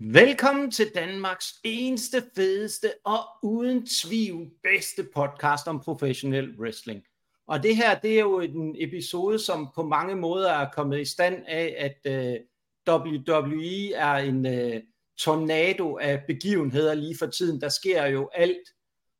[0.00, 7.02] Velkommen til Danmarks eneste, fedeste og uden tvivl bedste podcast om professionel wrestling.
[7.46, 11.04] Og det her, det er jo en episode, som på mange måder er kommet i
[11.04, 14.80] stand af, at uh, øh, WWE er en uh,
[15.18, 17.60] tornado af begivenheder lige for tiden.
[17.60, 18.68] Der sker jo alt.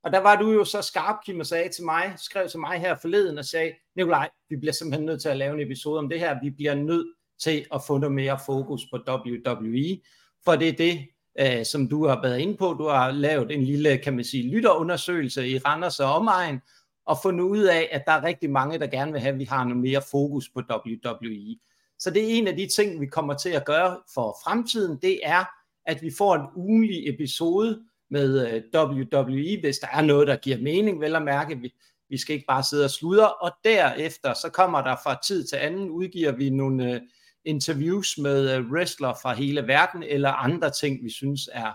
[0.05, 2.81] Og der var du jo så skarp, Kim, og sagde til mig, skrev til mig
[2.81, 6.09] her forleden og sagde, Nikolaj, vi bliver simpelthen nødt til at lave en episode om
[6.09, 6.39] det her.
[6.43, 10.01] Vi bliver nødt til at få noget mere fokus på WWE
[10.45, 11.07] for det er det,
[11.41, 12.75] øh, som du har været inde på.
[12.79, 16.61] Du har lavet en lille, kan man sige, lytterundersøgelse i Randers og omegn,
[17.07, 19.45] og fundet ud af, at der er rigtig mange, der gerne vil have, at vi
[19.45, 21.57] har noget mere fokus på WWE.
[21.99, 25.21] Så det er en af de ting, vi kommer til at gøre for fremtiden, det
[25.23, 25.45] er,
[25.87, 30.59] at vi får en ugenlig episode med øh, WWE, hvis der er noget, der giver
[30.59, 31.59] mening, vel at mærke.
[31.59, 31.75] Vi,
[32.09, 35.57] vi skal ikke bare sidde og sludre, og derefter, så kommer der fra tid til
[35.57, 37.01] anden, udgiver vi nogle øh,
[37.45, 41.73] interviews med øh, wrestler wrestlere fra hele verden, eller andre ting, vi synes er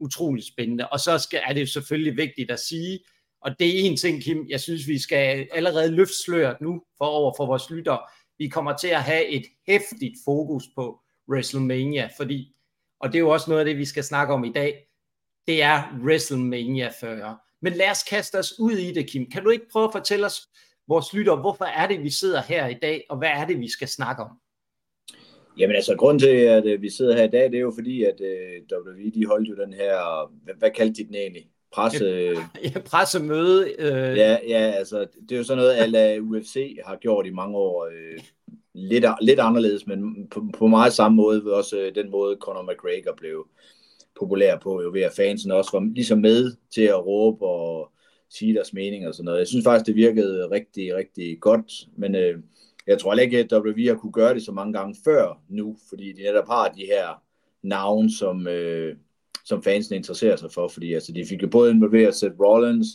[0.00, 0.88] utrolig spændende.
[0.88, 2.98] Og så skal, er det selvfølgelig vigtigt at sige,
[3.40, 7.04] og det er en ting, Kim, jeg synes, vi skal allerede løfte sløret nu for
[7.04, 7.98] over for vores lytter.
[8.38, 12.54] Vi kommer til at have et hæftigt fokus på WrestleMania, fordi,
[13.00, 14.86] og det er jo også noget af det, vi skal snakke om i dag,
[15.46, 17.38] det er WrestleMania 40.
[17.62, 19.30] Men lad os kaste os ud i det, Kim.
[19.30, 20.48] Kan du ikke prøve at fortælle os,
[20.88, 23.68] vores lytter, hvorfor er det, vi sidder her i dag, og hvad er det, vi
[23.68, 24.30] skal snakke om?
[25.58, 28.02] Jamen altså, grund til, at øh, vi sidder her i dag, det er jo fordi,
[28.02, 31.46] at øh, WWE, de holdt jo den her, hvad, hvad kaldte de den egentlig?
[31.72, 32.06] Presse...
[32.64, 33.74] Ja, pressemøde.
[33.78, 34.16] Øh...
[34.16, 37.86] Ja, ja, altså, det er jo sådan noget, alle UFC har gjort i mange år.
[37.86, 38.18] Øh,
[38.74, 43.14] lidt, lidt anderledes, men på, på meget samme måde, også øh, den måde, Conor McGregor
[43.16, 43.46] blev
[44.18, 47.92] populær på, jo ved at fansen også var ligesom med til at råbe og
[48.30, 49.38] sige deres mening og sådan noget.
[49.38, 52.38] Jeg synes faktisk, det virkede rigtig, rigtig godt, men øh,
[52.86, 56.12] jeg tror ikke, at WWE har kunne gøre det så mange gange før nu, fordi
[56.12, 57.22] de netop har de her
[57.62, 58.96] navn, som, øh,
[59.44, 62.86] som fansene interesserer sig for, fordi altså, de fik jo både involveret Seth Rollins,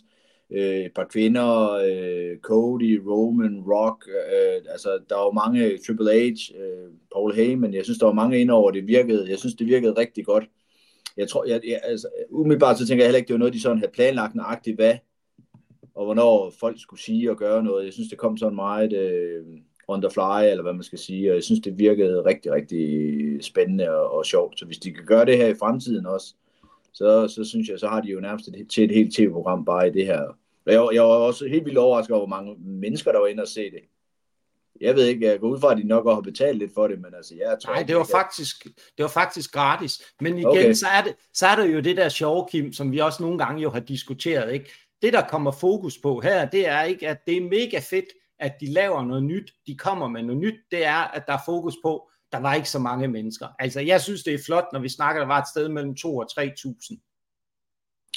[0.51, 6.33] øh, et par kvinder, øh, Cody, Roman, Rock, øh, altså der var mange, Triple H,
[6.61, 9.67] øh, Paul Heyman, jeg synes, der var mange ind over, det virkede, jeg synes, det
[9.67, 10.49] virkede rigtig godt.
[11.17, 13.61] Jeg tror, jeg, jeg, altså, umiddelbart så tænker jeg heller ikke, det var noget, de
[13.61, 14.93] sådan havde planlagt nøjagtigt, hvad,
[15.95, 17.85] og hvornår folk skulle sige og gøre noget.
[17.85, 19.45] Jeg synes, det kom sådan meget, øh,
[19.89, 23.43] on the fly, eller hvad man skal sige, og jeg synes, det virkede rigtig, rigtig
[23.43, 24.59] spændende og, og sjovt.
[24.59, 26.33] Så hvis de kan gøre det her i fremtiden også,
[26.93, 29.87] så, så synes jeg, så har de jo nærmest et, til et helt tv-program bare
[29.87, 30.21] i det her.
[30.65, 33.43] Og jeg, jeg var også helt vildt overrasket over, hvor mange mennesker, der var inde
[33.43, 33.81] og se det.
[34.81, 37.01] Jeg ved ikke, jeg går ud fra, at de nok har betalt lidt for det,
[37.01, 38.63] men altså, jeg tror Nej, det var, faktisk,
[38.97, 40.01] det var faktisk gratis.
[40.21, 40.73] Men igen, okay.
[40.73, 43.37] så, er det, så er der jo det der sjove, Kim, som vi også nogle
[43.37, 44.71] gange jo har diskuteret, ikke?
[45.01, 48.05] Det, der kommer fokus på her, det er ikke, at det er mega fedt,
[48.39, 51.41] at de laver noget nyt, de kommer med noget nyt, det er, at der er
[51.45, 53.47] fokus på, der var ikke så mange mennesker.
[53.59, 56.17] Altså, jeg synes, det er flot, når vi snakker, der var et sted mellem 2
[56.17, 57.05] og 3.000.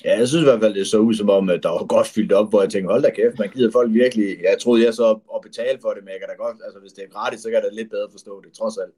[0.04, 2.06] Ja, jeg synes i hvert fald, det så ud som om, at der var godt
[2.06, 4.36] fyldt op, hvor jeg tænkte, hold da kæft, man gider folk virkelig.
[4.42, 6.92] Jeg troede, jeg så at betale for det, men jeg kan da godt, altså hvis
[6.92, 8.94] det er gratis, så kan jeg da lidt bedre forstå det, trods alt.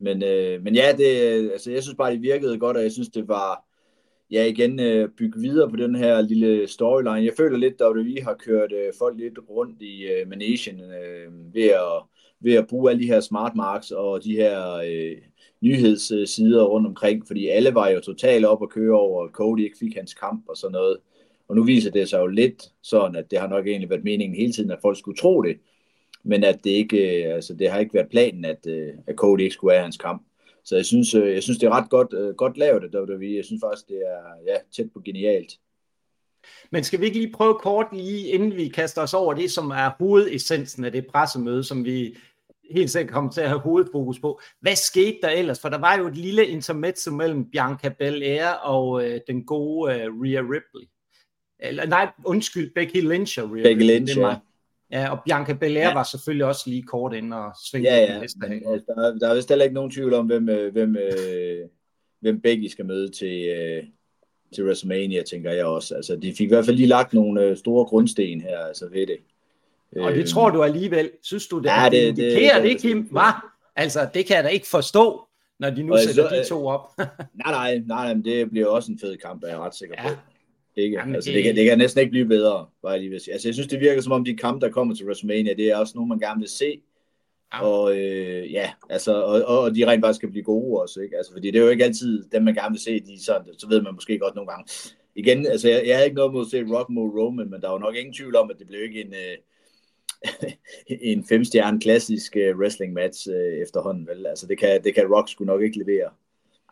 [0.00, 1.10] Men, øh, men ja, det,
[1.52, 3.67] altså, jeg synes bare, det virkede godt, og jeg synes, det var,
[4.30, 7.24] ja, igen øh, bygge videre på den her lille storyline.
[7.24, 11.54] Jeg føler lidt, at vi har kørt øh, folk lidt rundt i øh, Manation øh,
[11.54, 12.02] ved, at,
[12.40, 15.16] ved at bruge alle de her smart marks og de her øh,
[15.60, 19.78] nyhedssider rundt omkring, fordi alle var jo totalt op at køre over, at Cody ikke
[19.78, 20.98] fik hans kamp og sådan noget.
[21.48, 24.36] Og nu viser det sig jo lidt sådan, at det har nok egentlig været meningen
[24.36, 25.58] hele tiden, at folk skulle tro det,
[26.22, 29.40] men at det ikke, øh, altså det har ikke været planen, at, øh, at Cody
[29.40, 30.22] ikke skulle have hans kamp.
[30.68, 33.36] Så jeg synes, øh, jeg synes det er ret godt, øh, godt lavet det WWE.
[33.36, 35.52] Jeg synes faktisk, det er ja, tæt på genialt.
[36.70, 39.70] Men skal vi ikke lige prøve kort lige, inden vi kaster os over det, som
[39.70, 42.16] er hovedessensen af det pressemøde, som vi
[42.70, 44.40] helt sikkert kommer til at have hovedfokus på.
[44.60, 45.60] Hvad skete der ellers?
[45.60, 50.06] For der var jo et lille intermezzo mellem Bianca Belair og øh, den gode øh,
[50.20, 50.88] Rhea Ripley.
[51.60, 54.36] Eller, nej, undskyld, Becky Lynch og Rhea Becky Lynch, ja.
[54.92, 55.94] Ja, og Bianca Belair ja.
[55.94, 58.20] var selvfølgelig også lige kort ind og svingte ja, ja.
[58.20, 58.62] næste dag.
[58.66, 61.68] Altså, der, der er vist heller ikke nogen tvivl om, hvem, øh, hvem, øh,
[62.20, 63.84] hvem Becky skal møde til, øh,
[64.54, 65.94] til WrestleMania, tænker jeg også.
[65.94, 69.18] Altså, de fik i hvert fald lige lagt nogle store grundsten her, altså ved det.
[69.96, 72.80] Og det tror du alligevel, synes du, det, ja, det, det indikerer det, det, det,
[72.80, 72.98] Kim?
[72.98, 73.32] Hva?
[73.76, 75.28] Altså, det kan jeg da ikke forstå,
[75.58, 76.88] når de nu og sætter så, de to op.
[77.44, 80.08] nej, nej, nej, men det bliver også en fed kamp, er jeg ret sikker ja.
[80.08, 80.14] på.
[80.78, 80.96] Ikke?
[80.96, 81.44] Jamen, altså, det...
[81.44, 83.32] Kan, det kan næsten ikke blive bedre, bare lige vil sige.
[83.32, 85.76] Altså, jeg synes, det virker som om, de kampe, der kommer til WrestleMania, det er
[85.76, 86.80] også nogle, man gerne vil se.
[87.54, 87.62] Ja.
[87.62, 91.16] Og øh, ja, altså, og, og, de rent faktisk skal blive gode også, ikke?
[91.16, 93.68] Altså, fordi det er jo ikke altid dem, man gerne vil se, de sådan, så
[93.68, 94.64] ved man måske godt nogle gange.
[95.14, 97.68] Igen, altså, jeg, jeg havde ikke noget mod at se Rock mod Roman, men der
[97.68, 99.36] var nok ingen tvivl om, at det blev ikke en, øh,
[101.12, 104.26] en femstjerne klassisk øh, wrestling match øh, efterhånden, vel?
[104.26, 106.10] Altså, det kan, det kan Rock sgu nok ikke levere.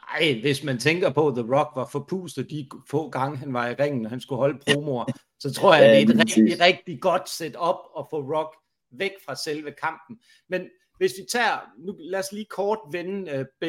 [0.08, 3.68] Ej, hvis man tænker på, at The Rock var forpustet de få gange, han var
[3.68, 5.04] i ringen, og han skulle holde promoer,
[5.42, 8.56] så tror jeg, ja, det er et rigtig, rigtig godt setup at få Rock
[8.90, 10.18] væk fra selve kampen.
[10.48, 10.68] Men
[10.98, 13.68] hvis vi tager, nu lad os lige kort vende uh,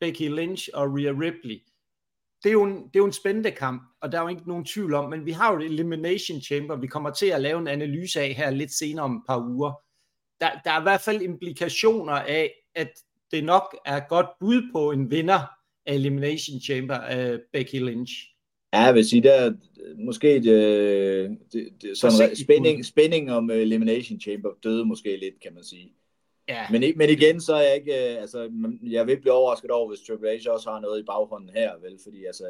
[0.00, 1.62] Becky Lynch og Rhea Ripley.
[2.42, 4.48] Det er, jo en, det er jo en spændende kamp, og der er jo ikke
[4.48, 7.58] nogen tvivl om, men vi har jo et Elimination Chamber, vi kommer til at lave
[7.58, 9.72] en analyse af her lidt senere om et par uger.
[10.40, 12.90] Der, der er i hvert fald implikationer af, at
[13.30, 15.55] det nok er godt bud på en vinder
[15.86, 18.12] Elimination Chamber af Becky Lynch.
[18.72, 19.52] Ja, jeg vil sige, der er
[19.98, 25.64] måske det, det, det, sådan spænding, spænding om Elimination Chamber døde måske lidt, kan man
[25.64, 25.92] sige.
[26.48, 26.60] Ja.
[26.70, 28.50] Men, men igen, så er jeg ikke, altså,
[28.82, 31.98] jeg vil blive overrasket over, hvis Triple H også har noget i baghånden her, vel,
[32.04, 32.44] fordi altså,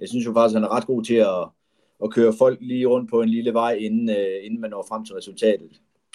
[0.00, 1.48] jeg synes jo faktisk, han er ret god til at,
[2.04, 4.08] at køre folk lige rundt på en lille vej, inden,
[4.42, 5.70] inden man når frem til resultatet.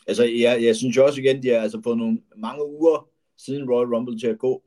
[0.08, 3.70] Altså, jeg, jeg synes jo også igen, de har altså fået nogle mange uger siden
[3.70, 4.64] Royal Rumble til at gå,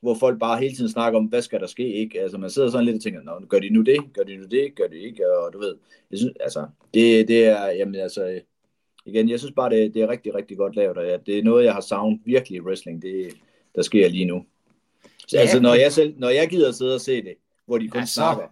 [0.00, 2.20] hvor folk bare hele tiden snakker om, hvad skal der ske, ikke?
[2.20, 3.98] Altså, man sidder sådan lidt og tænker, Nå, gør de nu det?
[4.14, 4.74] Gør de nu det?
[4.76, 5.36] Gør de ikke?
[5.36, 5.76] Og du ved,
[6.10, 8.40] jeg synes, altså, det, det er, jamen altså,
[9.06, 11.64] igen, jeg synes bare, det, det er rigtig, rigtig godt lavet, og det er noget,
[11.64, 13.32] jeg har savnet virkelig i wrestling, det,
[13.74, 14.44] der sker lige nu.
[15.18, 15.40] Så, ja.
[15.40, 17.34] Altså, når jeg, selv, når jeg gider sidde og se det,
[17.66, 18.12] hvor de kun ja, så...
[18.12, 18.48] snakker,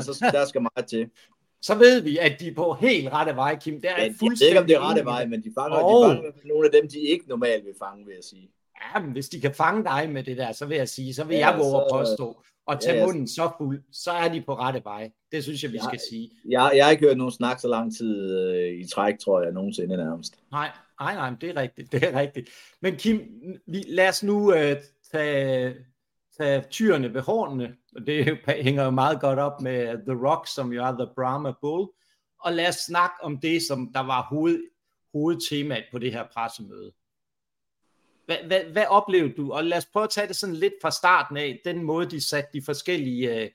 [0.00, 1.08] så, så der skal meget til.
[1.64, 3.80] Så ved vi, at de er på helt rette vej, Kim.
[3.80, 6.10] Det er ja, jeg ved ikke, om det er rette vej, men de fanger, oh.
[6.10, 8.50] de fanger nogle af dem, de ikke normalt vil fange, vil jeg sige.
[8.80, 11.24] Ja, men hvis de kan fange dig med det der, så vil jeg sige, så
[11.24, 14.42] vil ja, jeg våge at påstå, og tage ja, munden så fuld, så er de
[14.42, 15.10] på rette vej.
[15.32, 16.30] Det synes jeg, vi jeg, skal sige.
[16.48, 19.52] Jeg, jeg har ikke hørt nogen snak så lang tid øh, i træk, tror jeg,
[19.52, 20.38] nogensinde nærmest.
[20.50, 20.70] Nej,
[21.00, 22.50] nej, nej, det er rigtigt, det er rigtigt.
[22.80, 23.20] Men Kim,
[23.66, 24.76] vi, lad os nu øh,
[25.12, 25.74] tage,
[26.38, 30.72] tage tyrene ved hårene, og det hænger jo meget godt op med The Rock, som
[30.72, 31.88] jo er The Brahma Bull,
[32.40, 34.62] og lad os snakke om det, som der var hoved,
[35.12, 36.92] hovedtemaet på det her pressemøde.
[38.26, 39.52] Hvad, hvad, hvad oplevede du?
[39.52, 42.20] Og lad os prøve at tage det sådan lidt fra starten af, den måde, de
[42.20, 43.50] satte de forskellige øh,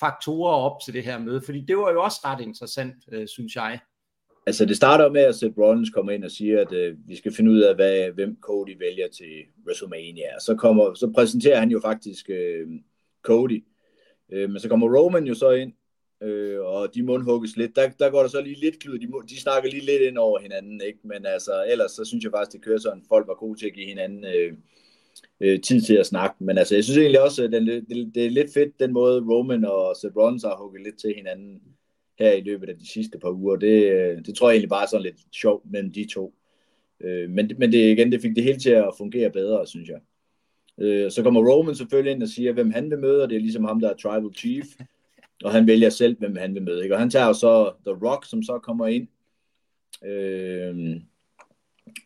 [0.00, 3.56] faktorer op til det her møde, fordi det var jo også ret interessant, øh, synes
[3.56, 3.78] jeg.
[4.46, 7.34] Altså det starter med, at Seth Rollins kommer ind og siger, at øh, vi skal
[7.34, 9.32] finde ud af, hvad, hvem Cody vælger til
[9.66, 10.38] WrestleMania.
[10.40, 12.66] Så, kommer, så præsenterer han jo faktisk øh,
[13.22, 13.64] Cody.
[14.32, 15.72] Øh, men så kommer Roman jo så ind,
[16.22, 17.76] øh, og de mundhugges lidt.
[17.76, 18.98] Der, der går der så lige lidt klud.
[18.98, 20.98] De, de snakker lige lidt ind over hinanden, ikke?
[21.02, 23.74] Men altså, ellers så synes jeg faktisk, det kører sådan, folk var gode til at
[23.74, 24.52] give hinanden øh,
[25.40, 26.44] øh, tid til at snakke.
[26.44, 29.24] Men altså, jeg synes egentlig også, at det, det, det er lidt fedt, den måde
[29.30, 31.62] Roman og Seth Rollins har hugget lidt til hinanden
[32.18, 33.56] her i løbet af de sidste par uger.
[33.56, 36.34] Det, øh, det tror jeg egentlig bare er sådan lidt sjovt mellem de to.
[37.00, 40.00] Øh, men men det, igen, det fik det hele til at fungere bedre, synes jeg.
[40.78, 43.40] Øh, så kommer Roman selvfølgelig ind og siger, hvem han vil møde, og det er
[43.40, 44.66] ligesom ham, der er Tribal Chief
[45.44, 46.82] og han vælger selv, hvem han vil møde.
[46.82, 46.94] Ikke?
[46.94, 49.08] Og han tager jo så The Rock, som så kommer ind.
[50.04, 51.00] Øh,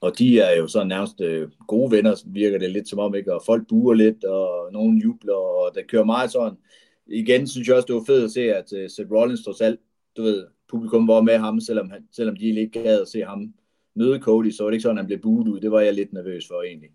[0.00, 3.34] og de er jo så nærmest øh, gode venner, virker det lidt som om, ikke?
[3.34, 6.58] og folk buer lidt, og nogen jubler, og der kører meget sådan.
[7.06, 9.80] Igen synes jeg også, det var fedt at se, at uh, Seth Rollins trods alt,
[10.16, 13.54] du ved, publikum var med ham, selvom, han, selvom de ikke gad at se ham
[13.94, 15.60] møde Cody, så var det ikke sådan, at han blev buet ud.
[15.60, 16.90] Det var jeg lidt nervøs for egentlig.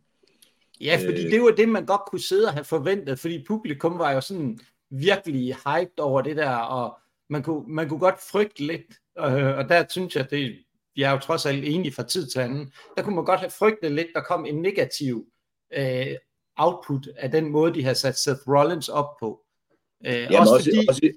[0.81, 3.99] Ja, fordi øh, det var det, man godt kunne sidde og have forventet, fordi publikum
[3.99, 6.97] var jo sådan, virkelig hyped over det der, og
[7.29, 8.85] man kunne, man kunne godt frygte lidt,
[9.19, 10.57] øh, og der synes jeg, det,
[10.95, 13.49] vi er jo trods alt enige fra tid til anden, der kunne man godt have
[13.49, 15.25] frygtet lidt, der kom en negativ
[15.73, 16.15] øh,
[16.55, 19.41] output af den måde, de har sat Seth Rollins op på.
[20.05, 21.13] Øh, Jamen også, også, fordi, også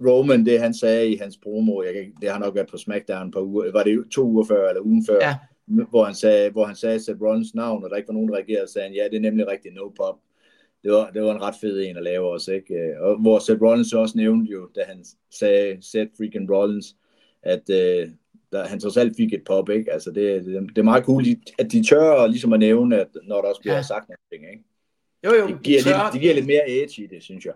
[0.00, 3.30] Roman, det han sagde i hans promo, jeg kan, det har nok været på SmackDown
[3.30, 5.36] på uger, var det to uger før, eller ugen før, ja.
[5.66, 8.34] hvor, han sagde, hvor han sagde Seth Rollins navn, og der ikke var nogen, der
[8.34, 10.18] reagerede, sagde han, ja, det er nemlig rigtigt no pop
[10.86, 13.00] det var, det var en ret fed en at lave også, ikke?
[13.00, 16.96] Og hvor Seth Rollins også nævnte jo, da han sagde Seth freaking Rollins,
[17.42, 18.08] at øh,
[18.52, 19.92] der, han trods alt fik et pop, ikke?
[19.92, 21.24] Altså det, det, det er meget cool,
[21.58, 23.82] at de tør ligesom at nævne, at når der også bliver ja.
[23.82, 24.64] sagt noget, ikke?
[25.24, 27.54] Jo, jo, det giver, de lidt, det giver lidt mere edge i det, synes jeg.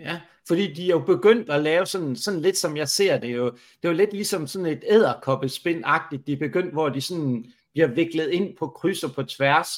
[0.00, 3.36] Ja, fordi de er jo begyndt at lave sådan, sådan lidt, som jeg ser det
[3.36, 7.44] jo, det er jo lidt ligesom sådan et æderkoppespind-agtigt, de er begyndt, hvor de sådan
[7.72, 9.68] bliver viklet ind på kryds og på tværs,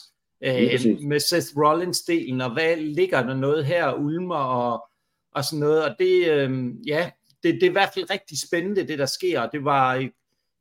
[0.41, 4.88] øh, med Seth Rollins-delen, og hvad ligger der noget her, ulmer og,
[5.33, 7.11] og sådan noget, og det, øh, ja,
[7.43, 10.12] det, det er i hvert fald rigtig spændende, det der sker, det var et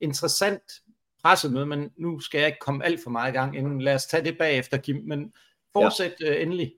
[0.02, 0.62] interessant
[1.24, 4.06] pressemøde, men nu skal jeg ikke komme alt for meget i gang, inden lad os
[4.06, 5.34] tage det bagefter, Kim, men
[5.74, 6.36] fortsæt ja.
[6.36, 6.74] øh, endelig.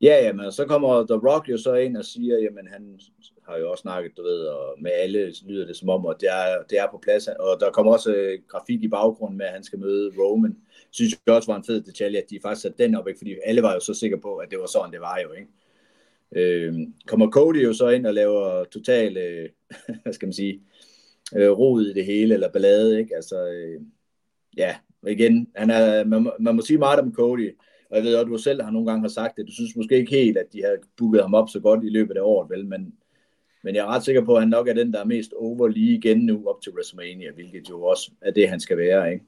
[0.00, 3.00] Ja, ja, men så kommer The Rock jo så ind og siger, jamen han
[3.48, 6.28] har jo også snakket, du ved, og med alle lyder det som om, at det
[6.28, 9.52] er, det er på plads, og der kommer også øh, grafik i baggrunden med, at
[9.52, 10.56] han skal møde Roman.
[10.90, 13.18] Synes jeg også var en fed detalje, at de faktisk satte den op, ikke?
[13.18, 15.48] fordi alle var jo så sikre på, at det var sådan, det var jo, ikke?
[16.32, 16.74] Øh,
[17.06, 19.48] kommer Cody jo så ind og laver total, øh,
[20.02, 20.62] hvad skal man sige,
[21.36, 23.16] øh, rod i det hele, eller ballade, ikke?
[23.16, 23.80] Altså, øh,
[24.56, 24.76] ja,
[25.08, 27.56] igen, han er, man, man må sige meget om Cody,
[27.90, 29.76] Og jeg ved også, at du selv har nogle gange har sagt, det, du synes
[29.76, 32.50] måske ikke helt, at de har booket ham op så godt i løbet af året,
[32.50, 32.66] vel?
[32.66, 32.94] Men,
[33.68, 35.68] men jeg er ret sikker på, at han nok er den, der er mest over
[35.68, 39.24] lige igen nu op til WrestleMania, hvilket jo også er det, han skal være, ikke?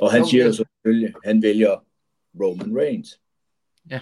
[0.00, 0.30] Og han okay.
[0.30, 1.84] siger jo selvfølgelig, at han vælger
[2.40, 3.20] Roman Reigns.
[3.90, 4.00] Ja.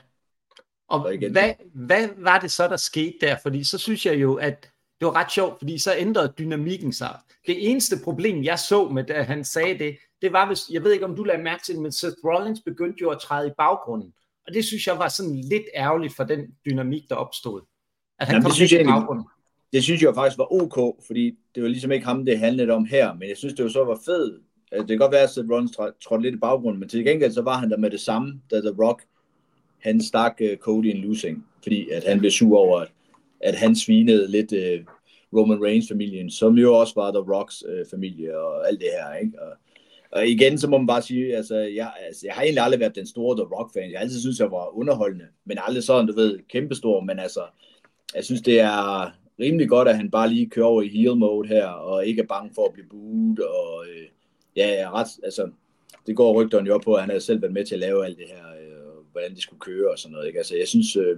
[0.89, 3.37] Og igen, hvad, hvad var det så, der skete der?
[3.43, 7.19] Fordi så synes jeg jo, at det var ret sjovt, fordi så ændrede dynamikken sig.
[7.47, 10.93] Det eneste problem, jeg så med, da han sagde det, det var, hvis, jeg ved
[10.93, 14.15] ikke, om du lagde mærke til men Seth Rollins begyndte jo at træde i baggrunden.
[14.47, 17.63] Og det synes jeg var sådan lidt ærgerligt for den dynamik, der opstod.
[18.19, 19.25] At han Jamen, det synes jeg, baggrunden.
[19.73, 22.85] Det synes jeg faktisk var ok, fordi det var ligesom ikke ham, det handlede om
[22.85, 24.43] her, men jeg synes, det var så var fedt.
[24.73, 27.43] Det kan godt være, at Seth Rollins trådte lidt i baggrunden, men til gengæld så
[27.43, 29.03] var han der med det samme, da The Rock,
[29.79, 32.89] han stak uh, Cody en losing, fordi at han blev sur over, at,
[33.41, 34.93] at han svinede lidt uh,
[35.41, 39.43] Roman Reigns-familien, som jo også var The Rocks uh, familie og alt det her, ikke?
[39.43, 39.57] Og,
[40.11, 42.95] og igen, så må man bare sige, altså jeg, altså, jeg har egentlig aldrig været
[42.95, 43.91] den store The Rock-fan.
[43.91, 47.01] Jeg har altid synes, jeg var underholdende, men aldrig sådan, du ved, kæmpestor.
[47.01, 47.41] Men altså,
[48.15, 49.11] jeg synes, det er
[49.41, 52.27] rimelig godt, at han bare lige kører over i heel mode her, og ikke er
[52.27, 53.41] bange for at blive buet.
[53.41, 54.07] Og øh,
[54.57, 55.51] ja, jeg er ret, altså,
[56.07, 58.05] det går rygterne jo op på, at han har selv været med til at lave
[58.07, 60.27] alt det her, øh, hvordan det skulle køre og sådan noget.
[60.27, 60.39] Ikke?
[60.39, 61.17] Altså, jeg synes, øh,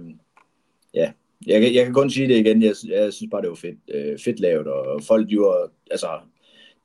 [0.93, 1.11] ja,
[1.47, 4.19] jeg, jeg kan kun sige det igen, jeg, jeg synes bare, det var fedt, øh,
[4.19, 6.19] fedt lavet, og folk, de var, altså,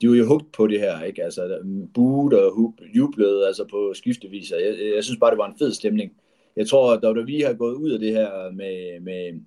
[0.01, 1.25] de var jo hugt på det her, ikke?
[1.25, 1.59] Altså,
[1.95, 4.51] buet og jublede, altså på skiftevis.
[4.51, 6.13] Jeg, jeg synes bare, det var en fed stemning.
[6.57, 9.41] Jeg tror, at vi har gået ud af det her med, med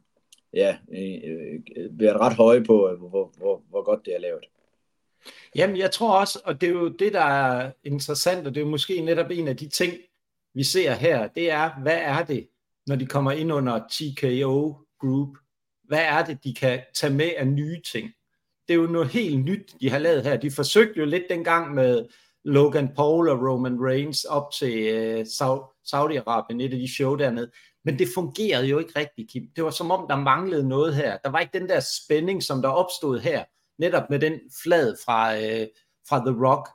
[0.54, 4.46] ja, øh, øh været ret høje på, øh, hvor, hvor, hvor godt det er lavet.
[5.56, 8.66] Jamen, jeg tror også, og det er jo det, der er interessant, og det er
[8.66, 9.94] jo måske netop en af de ting,
[10.54, 12.48] vi ser her, det er, hvad er det,
[12.88, 15.38] når de kommer ind under TKO Group?
[15.84, 18.14] Hvad er det, de kan tage med af nye ting?
[18.68, 20.38] det er jo noget helt nyt, de har lavet her.
[20.38, 22.06] De forsøgte jo lidt dengang med
[22.44, 25.26] Logan Paul og Roman Reigns op til øh,
[25.86, 27.52] Saudi-Arabien, et af de show dernede.
[27.88, 29.44] Men det fungerede jo ikke rigtigt, Kim.
[29.56, 31.18] Det var som om, der manglede noget her.
[31.24, 33.44] Der var ikke den der spænding, som der opstod her,
[33.80, 35.68] netop med den flad fra, øh,
[36.10, 36.70] fra The Rock.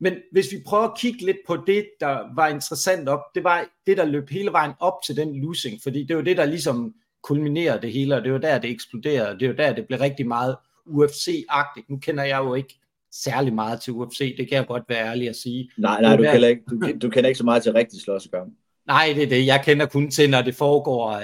[0.00, 3.64] Men hvis vi prøver at kigge lidt på det, der var interessant op, det var
[3.86, 6.94] det, der løb hele vejen op til den losing, fordi det var det, der ligesom
[7.22, 10.26] kulminerede det hele, og det var der, det eksploderede, det var der, det blev rigtig
[10.28, 11.86] meget UFC-agtigt.
[11.88, 12.80] Nu kender jeg jo ikke
[13.12, 15.70] særlig meget til UFC, det kan jeg godt være ærlig at sige.
[15.78, 18.54] Nej, nej, du, kender ikke, du, du kender ikke så meget til rigtig slåssekamp.
[18.90, 19.46] Nej, det er det.
[19.46, 21.22] Jeg kender kun til, når det foregår uh,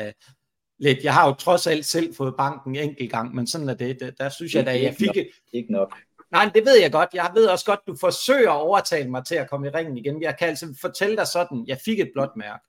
[0.78, 1.04] lidt.
[1.04, 4.00] Jeg har jo trods alt selv fået banken en enkelt gang, men sådan er det.
[4.00, 5.06] Der, der synes jeg, at jeg fik...
[5.06, 5.16] Nok.
[5.52, 5.96] Ikke nok.
[6.30, 7.08] Nej, det ved jeg godt.
[7.14, 10.22] Jeg ved også godt, du forsøger at overtale mig til at komme i ringen igen.
[10.22, 12.64] Jeg kan altså fortælle dig sådan, jeg fik et blåt mærke.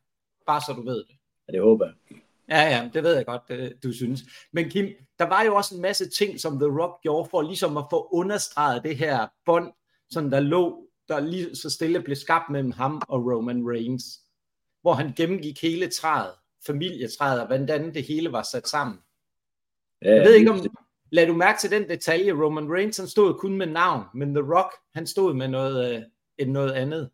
[0.47, 1.15] Bare så du ved det.
[1.47, 2.17] Ja, det håber jeg.
[2.49, 4.21] Ja, ja, det ved jeg godt, det, du synes.
[4.53, 4.85] Men Kim,
[5.19, 8.09] der var jo også en masse ting, som The Rock gjorde for ligesom at få
[8.11, 9.73] understreget det her bånd,
[10.09, 14.03] som der lå, der lige så stille blev skabt mellem ham og Roman Reigns,
[14.87, 16.31] hvor han gennemgik hele træet,
[16.67, 18.97] familietræet, og hvordan det hele var sat sammen.
[20.01, 20.59] Ja, jeg ved ikke om,
[21.11, 24.43] lad du mærke til den detalje, Roman Reigns, han stod kun med navn, men The
[24.55, 26.05] Rock, han stod med noget,
[26.39, 27.09] øh, noget andet.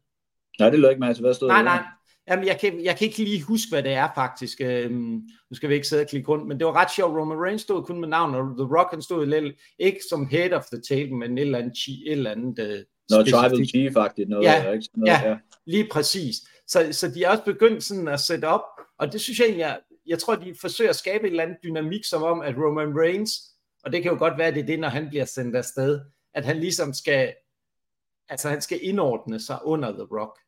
[0.59, 1.83] Nej, det lød ikke mærke til, hvad stod Nej, nej,
[2.27, 4.61] Jamen, jeg kan, jeg kan ikke lige huske, hvad det er faktisk.
[4.61, 7.17] Øhm, nu skal vi ikke sidde og klikke rundt, men det var ret sjovt.
[7.17, 10.53] Roman Reigns stod kun med navn, og The Rock han stod lidt, ikke som head
[10.53, 14.29] of the table, men et eller andet, et eller andet uh, Noget tribal chief faktisk.
[14.29, 14.89] Noget, ja, ikke?
[14.95, 16.35] Noget, ja, ja, lige præcis.
[16.67, 18.63] Så, så de er også begyndt sådan at sætte op,
[18.97, 21.57] og det synes jeg egentlig, jeg, jeg tror, de forsøger at skabe en eller anden
[21.63, 23.31] dynamik, som om, at Roman Reigns,
[23.83, 25.99] og det kan jo godt være, at det er det, når han bliver sendt afsted,
[26.33, 27.33] at han ligesom skal,
[28.29, 30.39] altså han skal indordne sig under The Rock.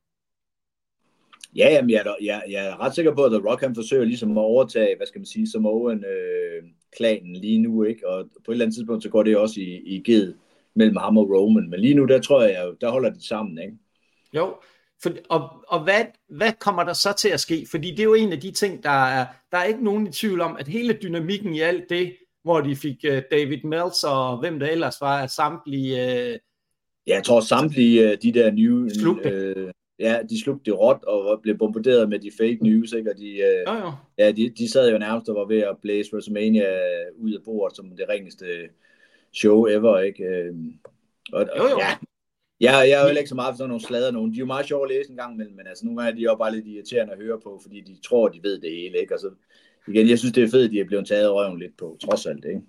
[1.55, 4.05] Ja, jamen, jeg, er, jeg, jeg er ret sikker på, at The Rock han forsøger
[4.05, 8.07] ligesom at overtage, hvad skal man sige, Samoan-klanen øh, lige nu, ikke?
[8.07, 10.33] Og på et eller andet tidspunkt, så går det også i, i ged
[10.73, 11.69] mellem ham og Roman.
[11.69, 13.77] Men lige nu, der tror jeg, der holder de sammen, ikke?
[14.33, 14.55] Jo,
[15.03, 17.67] for, og, og hvad, hvad kommer der så til at ske?
[17.71, 20.11] Fordi det er jo en af de ting, der er, der er ikke nogen i
[20.11, 24.39] tvivl om, at hele dynamikken i alt det, hvor de fik uh, David Meltz og
[24.39, 25.93] hvem der ellers var, samtlige...
[25.93, 26.31] Uh,
[27.07, 28.89] ja, jeg tror samtlige uh, de der nye...
[29.07, 33.11] Uh, ja, de slugte det råt og blev bombarderet med de fake news, ikke?
[33.11, 33.91] Og de, øh, jo, jo.
[34.17, 36.65] Ja, de, de sad jo nærmest og var ved at blæse WrestleMania
[37.17, 38.45] ud af bordet som det ringeste
[39.33, 40.23] show ever, ikke?
[40.23, 40.55] Øh,
[41.33, 41.79] og, jo, jo.
[41.79, 41.97] Ja,
[42.61, 44.31] Ja, jeg er jo ikke så meget for sådan nogle slader nogen.
[44.31, 46.15] De er jo meget sjove at læse en gang imellem, men altså nogle gange er
[46.15, 48.99] de jo bare lidt irriterende at høre på, fordi de tror, de ved det hele,
[48.99, 49.13] ikke?
[49.13, 49.29] Og så,
[49.87, 52.25] igen, jeg synes, det er fedt, at de er blevet taget røven lidt på, trods
[52.25, 52.61] alt, ikke?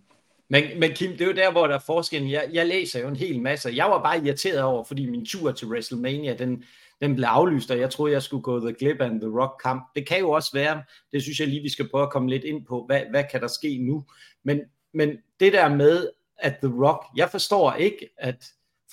[0.49, 2.31] Men, men Kim, det er jo der, hvor der er forskellen.
[2.31, 3.71] Jeg, jeg læser jo en hel masse.
[3.75, 6.65] Jeg var bare irriteret over, fordi min tur til WrestleMania, den,
[7.01, 9.85] den blev aflyst, og jeg troede, jeg skulle gå The Glib and The Rock kamp.
[9.97, 12.45] Det kan jo også være, det synes jeg lige, vi skal prøve at komme lidt
[12.45, 14.05] ind på, hvad, hvad kan der ske nu?
[14.45, 14.61] Men,
[14.95, 18.45] men det der med, at The Rock, jeg forstår ikke, at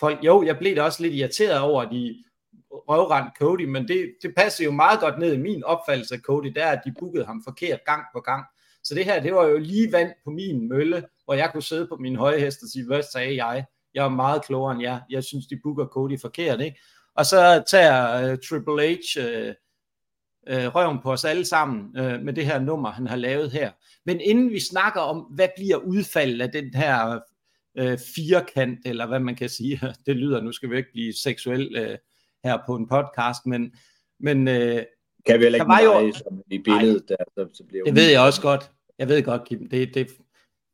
[0.04, 2.24] folk, jo, jeg blev da også lidt irriteret over, at de
[2.72, 6.52] røvrendt Cody, men det, det passer jo meget godt ned i min opfattelse af Cody,
[6.56, 8.46] der at de bookede ham forkert gang på gang.
[8.84, 11.88] Så det her, det var jo lige vand på min mølle, hvor jeg kunne sidde
[11.88, 13.66] på min høje hest og sige, hvad sagde jeg?
[13.94, 15.00] Jeg er meget klogere end jer.
[15.10, 16.80] Jeg synes, de booker Cody forkert, ikke?
[17.16, 19.54] Og så tager uh, Triple H uh,
[20.54, 23.72] uh, røven på os alle sammen uh, med det her nummer, han har lavet her.
[24.06, 27.20] Men inden vi snakker om, hvad bliver udfaldet af den her
[27.82, 31.78] uh, firkant, eller hvad man kan sige, det lyder, nu skal vi ikke blive seksuel
[31.82, 31.96] uh,
[32.44, 33.76] her på en podcast, men,
[34.20, 34.84] men uh,
[35.26, 36.14] kan vi heller ikke jo...
[36.14, 38.72] som i billedet der, så, så bliver Det ved jeg også godt.
[39.00, 39.70] Jeg ved godt, Kim.
[39.70, 40.08] Det, det,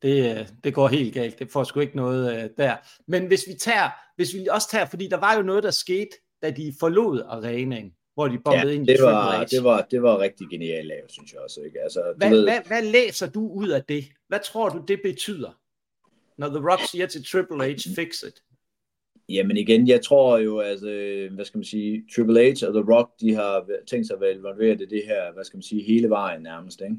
[0.02, 1.38] det, det går helt galt.
[1.38, 2.76] Det får sgu ikke noget uh, der.
[3.06, 6.10] Men hvis vi tager, hvis vi også tager, fordi der var jo noget, der skete,
[6.42, 10.02] da de forlod arenaen, hvor de bombede ja, ind det i var, det var, det
[10.02, 11.60] var rigtig genialt lavet, synes jeg også.
[11.60, 11.80] Ikke?
[11.80, 12.42] Altså, hvad, ved...
[12.44, 14.04] hvad, hvad læser du ud af det?
[14.28, 15.59] Hvad tror du, det betyder,
[16.40, 18.42] når The Rock siger til Triple H, fix it?
[19.28, 20.88] Jamen igen, jeg tror jo, altså,
[21.30, 24.32] hvad skal man sige, Triple H og The Rock, de har tænkt sig at være
[24.32, 26.96] involveret i det her, hvad skal man sige, hele vejen nærmest, ikke?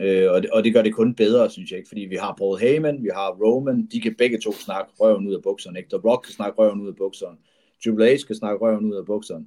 [0.00, 2.34] Øh, og, det, og det gør det kun bedre, synes jeg ikke, fordi vi har
[2.38, 5.90] Paul Heyman, vi har Roman, de kan begge to snakke røven ud af bukserne, ikke?
[5.90, 7.36] The Rock kan snakke røven ud af bukserne,
[7.84, 9.44] Triple H kan snakke røven ud af bukserne,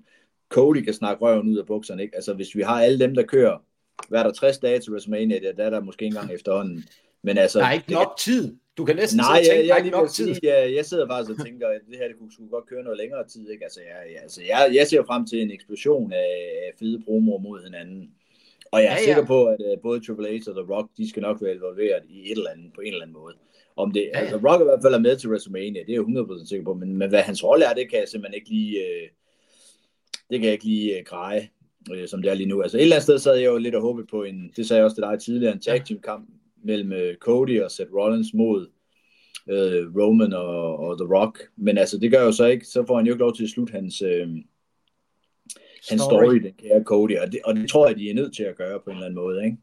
[0.50, 2.16] Cody kan snakke røven ud af bukserne, ikke?
[2.16, 3.58] Altså hvis vi har alle dem, der kører,
[4.10, 6.84] hvad er der 60 dage til WrestleMania, der, der er der måske engang efterhånden.
[7.24, 8.56] Men altså, der er ikke nok tid.
[8.80, 10.36] Du kan næsten Nej, tænke, jeg, jeg, jeg, nok tid.
[10.44, 12.98] Jeg, jeg sidder faktisk og tænker, at det her det kunne, kunne godt køre noget
[12.98, 13.50] længere tid.
[13.54, 13.64] Ikke?
[13.64, 17.64] Altså, jeg, jeg, altså, jeg, jeg ser frem til en eksplosion af fede promoer mod
[17.64, 18.12] hinanden.
[18.72, 19.06] Og jeg er ja, ja.
[19.06, 22.04] sikker på, at uh, både Triple H og The Rock, de skal nok være involveret
[22.10, 23.36] i et eller andet, på en eller anden måde.
[23.76, 24.20] Om det, ja, ja.
[24.20, 26.74] altså, Rock i hvert fald er med til WrestleMania, det er jeg 100% sikker på,
[26.74, 29.08] men, men hvad hans rolle er, det kan jeg simpelthen ikke lige, uh,
[30.30, 31.50] det kan jeg ikke lige uh, greje,
[31.92, 32.62] uh, som det er lige nu.
[32.62, 34.78] Altså et eller andet sted sad jeg jo lidt og håbet på en, det sagde
[34.78, 36.30] jeg også til dig tidligere, en tag team kamp
[36.64, 38.68] mellem uh, Cody og Seth Rollins mod
[39.48, 42.96] uh, Roman og, og The Rock, men altså det gør jo så ikke, så får
[42.96, 44.10] han jo ikke lov til at slutte hans, uh,
[45.90, 48.36] hans story, story den kære Cody, og det, og det tror jeg, de er nødt
[48.36, 49.58] til at gøre på en eller anden måde, ikke?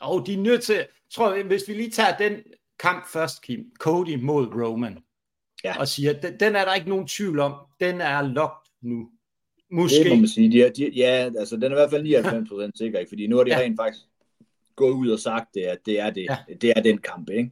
[0.00, 2.32] Og de er nødt til, tror jeg, hvis vi lige tager den
[2.78, 4.98] kamp først, Kim, Cody mod Roman,
[5.64, 5.78] ja.
[5.78, 9.10] og siger, den, den er der ikke nogen tvivl om, den er locked nu.
[9.72, 10.04] Måske.
[10.04, 10.52] Det må man sige.
[10.52, 13.08] De er, de, ja, altså den er i hvert fald 99% sikker, ikke?
[13.08, 13.58] fordi nu har de ja.
[13.58, 14.00] rent faktisk
[14.76, 16.36] gået ud og sagt det, at det er, det, ja.
[16.60, 17.50] det er den kamp, ikke?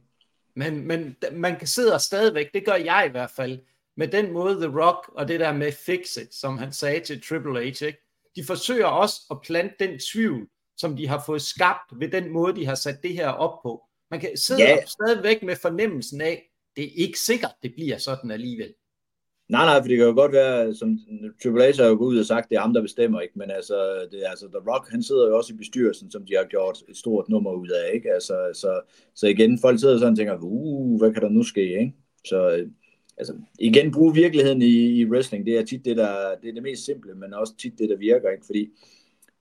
[0.55, 3.59] Men, men man kan sidde stadigvæk, det gør jeg i hvert fald,
[3.97, 7.21] med den måde The Rock og det der med fix it, som han sagde til
[7.21, 7.97] Triple H, ikke?
[8.35, 12.55] de forsøger også at plante den tvivl, som de har fået skabt ved den måde,
[12.55, 13.83] de har sat det her op på.
[14.11, 14.85] Man kan sidde ja.
[14.85, 16.43] stadigvæk med fornemmelsen af,
[16.75, 18.73] det er ikke sikkert, det bliver sådan alligevel.
[19.49, 20.99] Nej, nej, for det kan jo godt være, som
[21.43, 23.39] Triple H har jo gået ud og sagt, det er ham, der bestemmer, ikke?
[23.39, 26.43] Men altså, det altså, The Rock, han sidder jo også i bestyrelsen, som de har
[26.43, 28.13] gjort et stort nummer ud af, ikke?
[28.13, 28.81] Altså, så,
[29.15, 31.93] så igen, folk sidder sådan og tænker, uh, hvad kan der nu ske, ikke?
[32.25, 32.67] Så øh,
[33.17, 36.63] altså, igen, bruge virkeligheden i, i wrestling, det er tit det, der, det er det
[36.63, 38.45] mest simple, men også tit det, der virker, ikke?
[38.45, 38.69] Fordi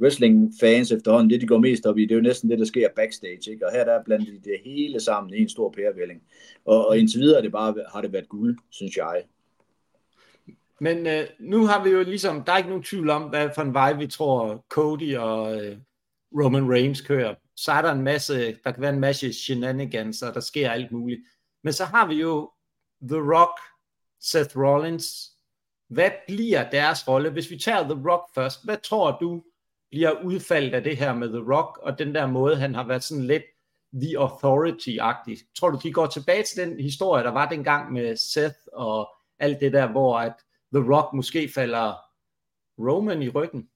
[0.01, 2.89] wrestling-fans efterhånden, det de går mest op i, det er jo næsten det, der sker
[2.97, 3.67] backstage, ikke?
[3.67, 6.23] Og her der er blandt det hele sammen i en stor pærevælling.
[6.65, 9.23] Og, og indtil videre det bare, har det været guld, synes jeg.
[10.81, 13.63] Men øh, nu har vi jo ligesom, der er ikke nogen tvivl om, hvad for
[13.63, 15.79] en vej vi tror Cody og øh,
[16.33, 17.35] Roman Reigns kører.
[17.57, 20.93] Så er der en masse, der kan være en masse shenanigans, og der sker alt
[20.93, 21.21] muligt.
[21.65, 22.51] Men så har vi jo
[23.03, 23.61] The Rock,
[24.21, 25.31] Seth Rollins.
[25.89, 27.31] Hvad bliver deres rolle?
[27.31, 29.43] Hvis vi tager The Rock først, hvad tror du
[29.91, 33.05] bliver udfaldet af det her med The Rock, og den der måde, han har været
[33.05, 33.43] sådan lidt
[33.93, 35.55] The Authority-agtig?
[35.59, 39.61] Tror du, de går tilbage til den historie, der var dengang med Seth og alt
[39.61, 40.35] det der, hvor at
[40.75, 41.95] The Rock måske falder
[42.79, 43.69] Roman i ryggen?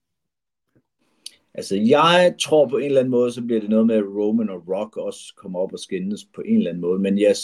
[1.53, 4.49] Altså, jeg tror på en eller anden måde, så bliver det noget med, at Roman
[4.49, 6.99] og Rock også kommer op og skændes på en eller anden måde.
[6.99, 7.35] Men jeg,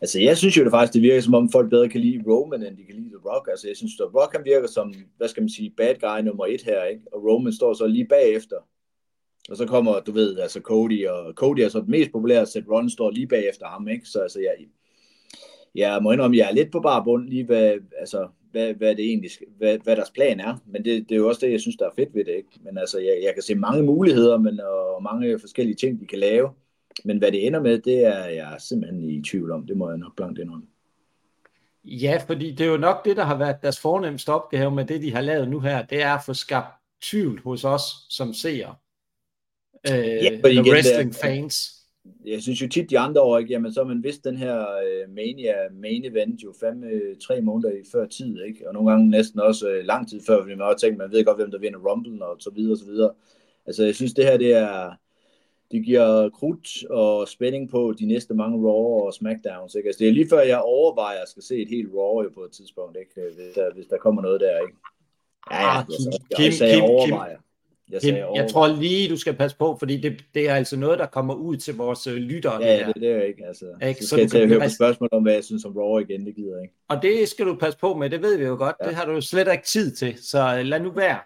[0.00, 2.62] altså, jeg synes jo det faktisk, det virker som om folk bedre kan lide Roman,
[2.62, 3.48] end de kan lide The Rock.
[3.50, 6.46] Altså, jeg synes, The Rock han virker som, hvad skal man sige, bad guy nummer
[6.46, 7.02] et her, ikke?
[7.12, 8.56] Og Roman står så lige bagefter.
[9.48, 12.68] Og så kommer, du ved, altså Cody, og Cody er så den mest populære, Seth
[12.68, 14.08] Rollins står lige bagefter ham, ikke?
[14.08, 14.54] Så altså, jeg,
[15.76, 19.04] jeg må indrømme, jeg er lidt på bar bund lige, hvad, altså, hvad, hvad det
[19.04, 20.56] egentlig, hvad, hvad deres plan er.
[20.66, 22.32] Men det, det er jo også det, jeg synes, der er fedt ved det.
[22.32, 22.48] Ikke?
[22.60, 26.18] Men altså, jeg, jeg kan se mange muligheder, men, og mange forskellige ting, de kan
[26.18, 26.50] lave.
[27.04, 29.66] Men hvad det ender med, det er jeg simpelthen i tvivl om.
[29.66, 30.66] Det må jeg nok blankt indrømme.
[31.84, 35.02] Ja, fordi det er jo nok det, der har været deres fornemmeste opgave med det,
[35.02, 35.86] de har lavet nu her.
[35.86, 38.80] Det er at få skabt tvivl hos os som ser.
[39.90, 41.75] Øh, ja, wrestling der, fans
[42.26, 43.52] jeg synes jo tit de andre år, ikke?
[43.52, 47.82] Jamen, så man vidst den her uh, Mania main event jo fandme tre måneder i
[47.92, 48.68] før tid, ikke?
[48.68, 51.24] Og nogle gange næsten også uh, lang tid før, fordi man også tænker, man ved
[51.24, 53.12] godt, hvem der vinder Rumble og så videre og så videre.
[53.66, 54.90] Altså, jeg synes, det her, det er,
[55.72, 59.74] det giver krudt og spænding på de næste mange Raw og Smackdowns.
[59.74, 59.86] Ikke?
[59.86, 62.40] Altså, det er lige før, jeg overvejer, at jeg skal se et helt Raw på
[62.40, 63.34] et tidspunkt, ikke?
[63.36, 64.56] Hvis, der, hvis der kommer noget der.
[64.56, 64.78] Ikke?
[65.50, 65.86] Ja, ja, jeg,
[66.36, 67.36] Kim, jeg, Kim,
[67.90, 68.14] jeg sagde.
[68.16, 71.06] Kim, Jeg, tror lige, du skal passe på, fordi det, det er altså noget, der
[71.06, 72.62] kommer ud til vores øh, lyttere.
[72.62, 73.46] Ja, det det, det er jo ikke.
[73.46, 74.00] Altså, Ikke?
[74.00, 75.98] så Så skal jeg til at høre på spørgsmål om, hvad jeg synes om Raw
[75.98, 76.26] igen.
[76.26, 76.74] Det gider jeg ikke.
[76.88, 78.76] Og det skal du passe på med, det ved vi jo godt.
[78.82, 78.88] Ja.
[78.88, 81.18] Det har du slet ikke tid til, så øh, lad nu være.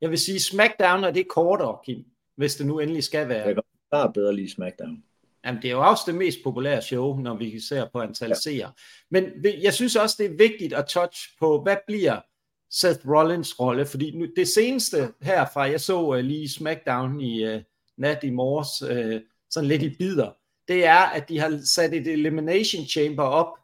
[0.00, 2.04] Jeg vil sige, SmackDown er det kortere, Kim,
[2.36, 3.46] hvis det nu endelig skal være.
[3.46, 5.02] Jeg kan klart bedre lige SmackDown.
[5.46, 8.34] Jamen, det er jo også det mest populære show, når vi ser på antal ja.
[8.34, 8.72] seere.
[9.10, 9.24] Men
[9.62, 12.20] jeg synes også, det er vigtigt at touch på, hvad bliver
[12.72, 13.86] Seth Rollins rolle?
[13.86, 17.60] Fordi nu, det seneste herfra, jeg så uh, lige SmackDown i uh,
[17.96, 20.30] nat i morges, uh, sådan lidt i bidder,
[20.68, 23.58] det er, at de har sat et Elimination Chamber op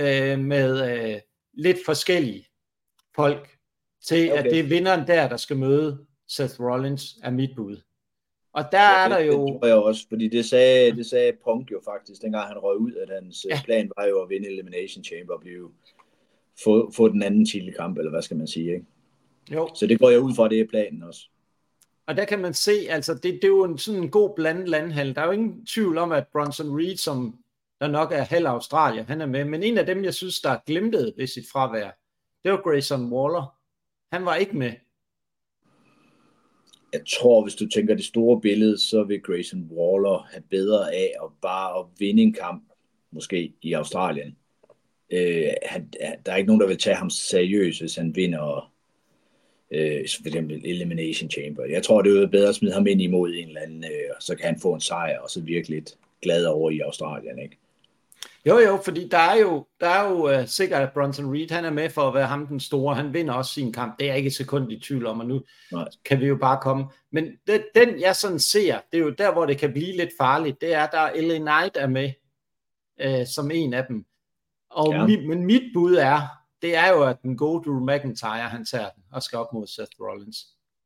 [0.00, 0.70] uh, med
[1.14, 1.20] uh,
[1.52, 2.46] lidt forskellige
[3.16, 3.56] folk,
[4.04, 4.44] til okay.
[4.44, 7.76] at det er vinderen der, der skal møde Seth Rollins, er mit bud.
[8.52, 9.46] Og der er der jo...
[9.46, 12.78] Det tror jeg også, fordi det sagde, det sagde Punk jo faktisk, dengang han røg
[12.78, 13.54] ud, at hans Ja.
[13.54, 13.60] ja.
[13.64, 15.70] plan var jo at vinde Elimination Chamber og blive,
[16.64, 18.86] få, få den anden titelkamp, eller hvad skal man sige, ikke?
[19.52, 21.28] Jo, Så det går jeg ud fra, det er planen også.
[22.06, 24.68] Og der kan man se, altså det, det er jo en, sådan en god blandet
[24.68, 25.14] landhandel.
[25.14, 27.38] Der er jo ingen tvivl om, at Bronson Reed, som
[27.80, 29.44] der nok er halv Australien, han er med.
[29.44, 31.90] Men en af dem, jeg synes, der glemte ved sit fravær,
[32.44, 33.56] det var Grayson Waller.
[34.12, 34.72] Han var ikke med.
[36.92, 41.12] Jeg tror, hvis du tænker det store billede, så vil Grayson Waller have bedre af
[41.22, 42.64] at bare at vinde en kamp,
[43.10, 44.36] måske i Australien.
[45.10, 45.88] Øh, han,
[46.26, 48.72] der er ikke nogen, der vil tage ham seriøst, hvis han vinder
[49.70, 51.64] øh, for eksempel Elimination Chamber.
[51.64, 54.22] Jeg tror, det er bedre at smide ham ind imod en eller anden, øh, og
[54.22, 57.38] så kan han få en sejr, og så virkelig lidt glad over i Australien.
[57.38, 57.58] Ikke?
[58.46, 61.64] Jo, jo, fordi der er jo, der er jo uh, sikkert, at Bronson Reed, han
[61.64, 62.94] er med for at være ham den store.
[62.94, 63.98] Han vinder også sin kamp.
[63.98, 65.42] Det er jeg ikke et sekund i tvivl om, og nu
[65.72, 65.88] Nej.
[66.04, 66.84] kan vi jo bare komme.
[67.12, 70.10] Men det, den, jeg sådan ser, det er jo der, hvor det kan blive lidt
[70.18, 72.12] farligt, det er, der er LA Knight er med
[73.04, 74.04] uh, som en af dem.
[74.70, 75.06] Og Ja.
[75.06, 76.20] mit, men mit bud er,
[76.62, 79.66] det er jo, at den gode Drew McIntyre, han tager den og skal op mod
[79.66, 80.36] Seth Rollins.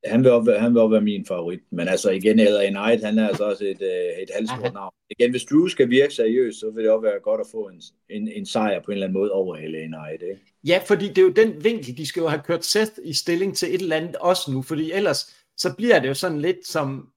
[0.06, 3.04] Han vil, også, være- han vil også være min favorit, men altså igen, LA Knight,
[3.04, 4.92] han er altså også et, øh, et halvstort navn.
[5.10, 7.82] Igen, hvis Drew skal virke seriøst, så vil det også være godt at få en,
[8.10, 10.22] en, en sejr på en eller anden måde over LA Knight.
[10.22, 10.42] Ikke?
[10.66, 13.56] Ja, fordi det er jo den vinkel, de skal jo have kørt Seth i stilling
[13.56, 17.08] til et eller andet også nu, fordi ellers så bliver det jo sådan lidt som,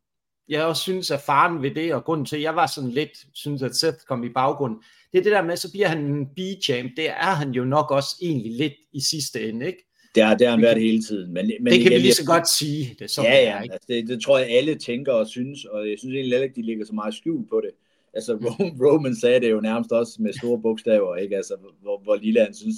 [0.50, 3.26] jeg også synes er faren ved det, og grunden til, at jeg var sådan lidt,
[3.34, 6.26] synes at Seth kom i baggrunden, det er det der med, så bliver han en
[6.26, 9.84] B-champ, det er han jo nok også egentlig lidt i sidste ende, ikke?
[10.15, 11.34] Det har, det har han Vi været hele tiden.
[11.34, 13.52] Men, men det kan vi igen, lige jeg- så godt sige, det som ja, ja,
[13.58, 13.74] er, ikke?
[13.74, 16.56] altså det, det tror jeg alle tænker og synes, og jeg synes egentlig heller ikke,
[16.62, 17.72] de ligger så meget skjult på det.
[18.13, 21.36] Altså Ro- Roman sagde det jo nærmest også med store bogstaver, ikke?
[21.38, 22.76] Altså hvor, hvor lille han synes,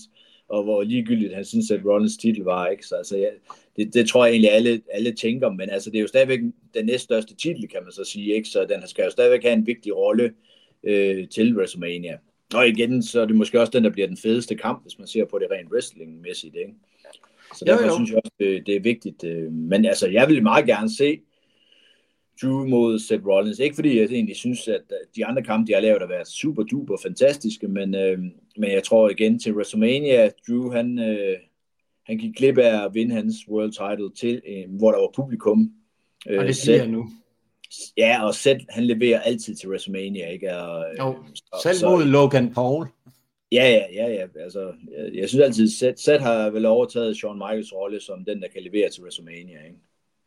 [0.49, 2.85] og hvor ligegyldigt han synes, at Rollins titel var, ikke?
[2.85, 3.29] Så altså, ja,
[3.75, 6.39] det, det tror jeg egentlig alle, alle tænker, men altså det er jo stadigvæk
[6.73, 8.49] den næststørste titel, kan man så sige, ikke?
[8.49, 10.33] Så den skal jo stadigvæk have en vigtig rolle
[10.83, 12.17] øh, til WrestleMania.
[12.53, 15.07] Og igen, så er det måske også den, der bliver den fedeste kamp, hvis man
[15.07, 16.73] ser på det rent wrestling-mæssigt, ikke?
[17.55, 17.95] Så Jo, derfor jo.
[17.95, 19.23] synes jeg også, det, det er vigtigt.
[19.23, 21.19] øh, Men altså, jeg vil meget gerne se
[22.41, 23.59] Drew mod Seth Rollins.
[23.59, 26.27] Ikke fordi jeg egentlig synes, at øh, de andre kampe, de har lavet, har været
[26.27, 28.19] super duper fantastiske, men, øh,
[28.57, 31.37] men jeg tror igen til WrestleMania, Drew han, øh,
[32.03, 35.71] han gik glip af at vinde hans world title til, øh, hvor der var publikum.
[36.29, 37.09] Øh, Og det Seth- siger jeg nu.
[37.97, 40.57] Ja, og Seth, han leverer altid til WrestleMania, ikke?
[40.57, 42.87] Og, Jo, så- selv så- mod Logan Paul.
[43.51, 44.25] Ja, ja, ja, ja.
[44.43, 48.41] Altså, jeg, jeg synes altid, Seth, Seth har vel overtaget Shawn Michaels rolle som den,
[48.41, 49.77] der kan levere til WrestleMania, ikke?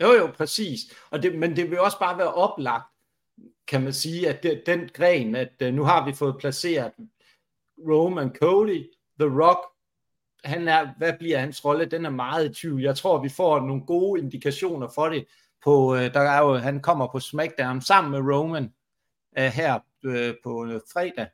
[0.02, 0.81] Jo, jo, præcis.
[1.11, 2.85] Og det, men det vil også bare være oplagt,
[3.68, 6.92] kan man sige, at det, den gren, at uh, nu har vi fået placeret
[7.88, 9.59] Roman Cody, The Rock,
[10.44, 11.85] han er, hvad bliver hans rolle?
[11.85, 12.83] Den er meget i tvivl.
[12.83, 15.24] Jeg tror, vi får nogle gode indikationer for det.
[15.64, 18.72] På, uh, der er jo, han kommer på SmackDown sammen med Roman
[19.38, 21.27] uh, her uh, på uh, fredag.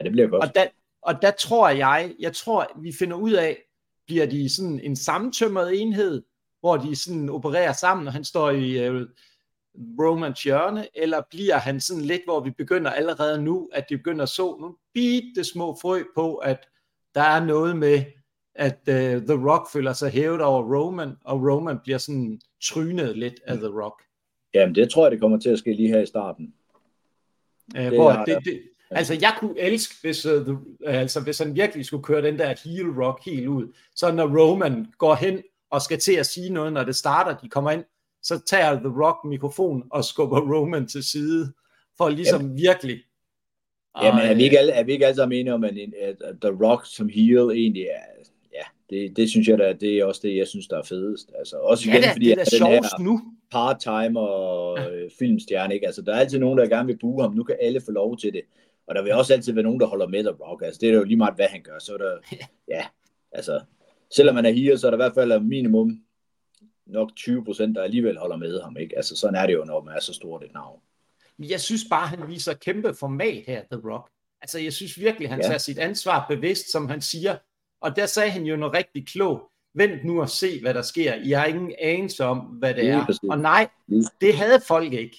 [0.00, 0.42] Ja, det bliver godt.
[0.44, 0.66] Og der,
[1.02, 3.58] og der tror jeg, jeg tror, vi finder ud af,
[4.06, 6.22] bliver de sådan en sammentømret enhed,
[6.60, 9.02] hvor de sådan opererer sammen, og han står i uh,
[9.74, 14.22] Romans hjørne, eller bliver han sådan lidt, hvor vi begynder allerede nu, at de begynder
[14.22, 16.68] at så nogle bitte små frø på, at
[17.14, 18.04] der er noget med,
[18.54, 23.40] at uh, The Rock føler sig hævet over Roman, og Roman bliver sådan trynet lidt
[23.46, 24.02] af The Rock.
[24.54, 26.54] Jamen, det tror jeg, det kommer til at ske lige her i starten.
[27.74, 28.40] Uh, Det hvor det, jeg.
[28.44, 32.22] det, altså jeg kunne elske, hvis, uh, the, uh, altså, hvis han virkelig skulle køre
[32.22, 36.26] den der heel rock helt ud, så når Roman går hen og skal til at
[36.26, 37.84] sige noget, når det starter, de kommer ind,
[38.22, 41.52] så tager The Rock mikrofon og skubber Roman til side,
[41.96, 42.56] for ligesom Jamen.
[42.56, 43.02] virkelig.
[44.02, 46.50] Jamen, er vi ikke alle, er vi ikke alle sammen enige om, at, at, The
[46.50, 48.24] Rock som heel egentlig er,
[48.90, 51.32] det, det synes jeg da, det er også det, jeg synes, der er fedest.
[51.38, 53.20] Altså, også igen, ja, fordi det er den her nu.
[53.50, 54.90] part-timer og ja.
[54.90, 55.86] Øh, filmstjerne, ikke?
[55.86, 57.34] Altså, der er altid nogen, der gerne vil bruge ham.
[57.34, 58.42] Nu kan alle få lov til det.
[58.86, 60.62] Og der vil også altid være nogen, der holder med The Rock.
[60.62, 61.78] Altså, det er jo lige meget, hvad han gør.
[61.78, 62.18] Så er der,
[62.74, 62.86] ja,
[63.32, 63.60] altså,
[64.10, 66.00] selvom man er her, så er der i hvert fald minimum
[66.86, 68.76] nok 20 procent, der alligevel holder med ham.
[68.76, 68.96] Ikke?
[68.96, 70.80] Altså, sådan er det jo, når man er så stort et navn.
[71.38, 74.10] Jeg synes bare, han viser kæmpe format her, The Rock.
[74.42, 75.46] Altså, jeg synes virkelig, han ja.
[75.46, 77.36] tager sit ansvar bevidst, som han siger.
[77.84, 79.42] Og der sagde han jo noget rigtig klogt.
[79.76, 81.14] Vent nu og se, hvad der sker.
[81.14, 83.18] I har ingen anelse om, hvad det er.
[83.30, 83.68] Og nej,
[84.20, 85.16] det havde folk ikke.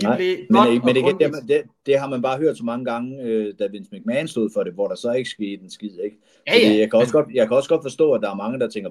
[0.00, 0.06] De
[0.50, 3.54] Nej, men, men det, det, det, det har man bare hørt så mange gange, øh,
[3.58, 5.98] da Vince McMahon stod for det, hvor der så ikke skete en skid.
[6.04, 6.16] Ikke?
[6.46, 6.78] Ja, ja.
[6.78, 8.90] Jeg, kan også godt, jeg kan også godt forstå, at der er mange, der tænker,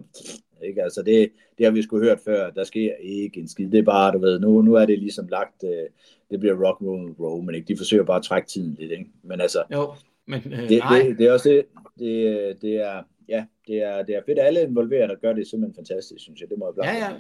[0.64, 0.84] ikke?
[0.84, 3.72] Altså det, det har vi sgu hørt før, der sker ikke en skid.
[3.72, 5.90] Det er bare, du ved, nu, nu er det ligesom lagt, øh,
[6.32, 7.68] det bliver rock roll roll, ikke?
[7.68, 9.06] De forsøger bare at trække tiden lidt, ikke?
[9.24, 9.94] Men altså, jo,
[10.26, 11.66] men, øh, det, det, det, er også det,
[12.00, 15.48] det, det er, ja, det er, det er fedt, at alle involverede, der gør det
[15.48, 16.50] simpelthen fantastisk, synes jeg.
[16.50, 17.20] Det må jeg bare ja, ja.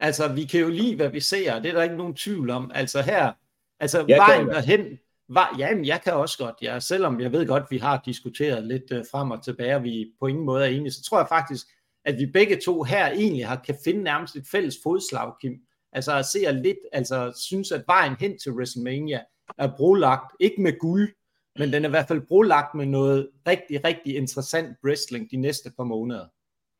[0.00, 2.70] Altså, vi kan jo lide, hvad vi ser, det er der ikke nogen tvivl om.
[2.74, 3.32] Altså her,
[3.80, 4.98] altså jeg vejen derhen,
[5.28, 8.92] var, jamen, jeg kan også godt, ja, selvom jeg ved godt, vi har diskuteret lidt
[8.92, 11.66] uh, frem og tilbage, og vi på ingen måde er enige, så tror jeg faktisk,
[12.04, 15.52] at vi begge to her egentlig har, kan finde nærmest et fælles fodslag, Kim.
[15.92, 19.20] Altså at se lidt, altså synes, at vejen hen til WrestleMania
[19.58, 21.08] er brolagt, ikke med guld,
[21.58, 25.70] men den er i hvert fald brolagt med noget rigtig, rigtig interessant wrestling de næste
[25.76, 26.26] par måneder.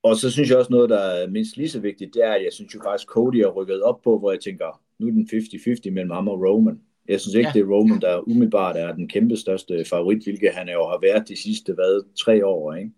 [0.02, 2.44] Og så synes jeg også noget, der er mindst lige så vigtigt, det er, at
[2.44, 5.28] jeg synes jo faktisk, Cody er rykket op på, hvor jeg tænker, nu er den
[5.32, 6.80] 50-50 mellem ham og Roman.
[7.08, 7.52] Jeg synes ikke, ja.
[7.52, 11.28] det er Roman, der umiddelbart er den kæmpe største favorit, hvilket han jo har været
[11.28, 12.90] de sidste, hvad, tre år, ikke?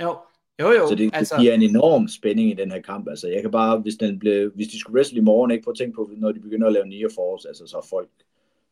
[0.00, 0.16] Jo,
[0.60, 0.88] jo, jo.
[0.88, 1.34] Så det, altså...
[1.34, 3.08] det giver en enorm spænding i den her kamp.
[3.08, 5.72] Altså, jeg kan bare, hvis, den blev, hvis de skulle wrestle i morgen, ikke, prøv
[5.72, 8.08] at tænke på, når de begynder at lave Nia Force, altså så folk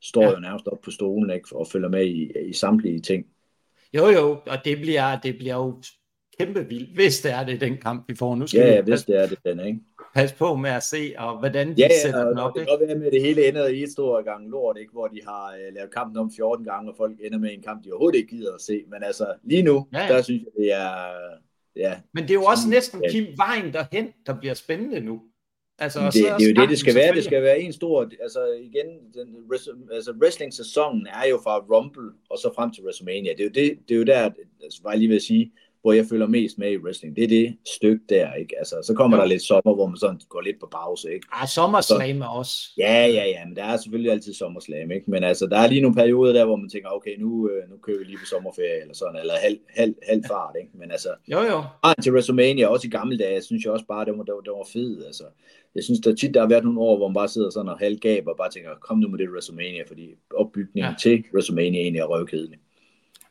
[0.03, 0.31] står ja.
[0.31, 3.27] jo nærmest op på stolen ikke, og følger med i, i samtlige ting.
[3.95, 5.83] Jo, jo, og det bliver, det bliver jo
[6.39, 8.35] kæmpe vildt, hvis det er det den kamp, vi får.
[8.35, 9.81] Nu skal ja, ja, hvis det er det den, ikke?
[10.15, 12.55] Pas på med at se, og hvordan de ja, ja, sætter den op.
[12.55, 14.93] det kan være med, at det hele ender i et stort gang lort, ikke?
[14.93, 17.85] hvor de har uh, lavet kampen om 14 gange, og folk ender med en kamp,
[17.85, 18.83] de overhovedet ikke gider at se.
[18.89, 20.15] Men altså, lige nu, ja, ja.
[20.15, 20.93] der synes jeg, det er...
[21.77, 25.23] Ja, Men det er jo også næsten, Kim, vejen derhen, der bliver spændende nu.
[25.81, 27.15] Altså, det, det, er jo det, det skal være.
[27.15, 29.37] Det skal være en stor, altså igen, den,
[29.93, 33.33] altså wrestling-sæsonen er jo fra Rumble og så frem til WrestleMania.
[33.33, 34.31] Det er jo, det, det er jo der,
[34.63, 37.17] altså, var jeg lige ved at sige, hvor jeg føler mest med i wrestling.
[37.17, 38.59] Det er det stykke der, ikke?
[38.59, 39.23] Altså, så kommer ja.
[39.23, 41.27] der lidt sommer, hvor man sådan går lidt på pause, ikke?
[41.33, 42.55] Ah, sommerslam også.
[42.79, 45.11] Ja, ja, ja, men der er selvfølgelig altid sommerslam, ikke?
[45.11, 47.77] Men altså, der er lige nogle perioder der, hvor man tænker, okay, nu, øh, nu
[47.83, 50.71] kører vi lige på sommerferie, eller sådan, eller halv, halv, halv fart, ikke?
[50.75, 51.63] Men altså, jo, jo.
[52.03, 54.53] til WrestleMania, også i gamle dage, synes jeg også bare, det var, det var, det
[54.53, 55.25] var fedt, altså.
[55.75, 57.79] Jeg synes, der tit der har været nogle år, hvor man bare sidder sådan og
[57.79, 60.95] halvgab og bare tænker, kom nu med det WrestleMania, fordi opbygningen ja.
[61.03, 62.59] til WrestleMania egentlig er røvkedelig.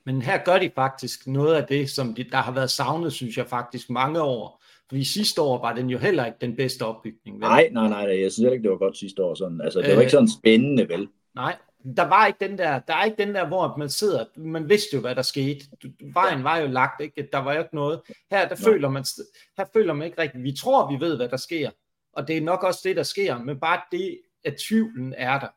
[0.10, 3.38] Men her gør de faktisk noget af det, som de, der har været savnet, synes
[3.38, 4.64] jeg faktisk, mange år.
[4.88, 7.36] Fordi sidste år var den jo heller ikke den bedste opbygning.
[7.36, 7.40] Vel?
[7.40, 9.36] Nej, nej, nej, jeg synes ikke, det var godt sidste år.
[9.36, 9.62] Sådan.
[9.62, 11.08] Altså, det var øh, ikke sådan spændende, vel?
[11.36, 11.56] Nej,
[11.96, 14.88] der var ikke den der, der er ikke den der, hvor man sidder, man vidste
[14.94, 15.66] jo, hvad der skete.
[16.14, 17.30] Vejen var jo lagt, ikke?
[17.34, 18.02] Der var jo ikke noget.
[18.32, 19.06] Her, der føler man,
[19.58, 21.70] her føler man ikke rigtigt, vi tror, vi ved, hvad der sker.
[22.14, 25.48] Og det er nok også det, der sker, men bare det, at tvivlen er der.